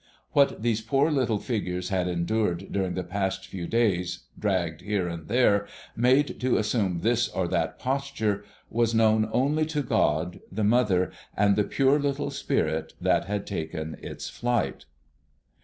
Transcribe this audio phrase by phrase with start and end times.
[0.31, 5.27] What these poor little figures had endured during the past few days, dragged here and
[5.27, 11.11] there, made to assume this or that posture, was known only to God, the mother,
[11.37, 14.85] and the pure little spirit that had taken its flight.